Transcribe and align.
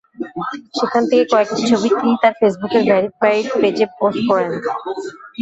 সেখান 0.77 1.03
থেকে 1.09 1.23
কয়েকটি 1.31 1.61
ছবি 1.69 1.87
তিনি 1.91 2.13
তার 2.21 2.33
ফেসবুকের 2.39 2.83
ভেরিফাইড 2.89 3.45
পেজে 3.61 3.85
পোস্ট 3.97 4.21
করেন। 4.29 4.51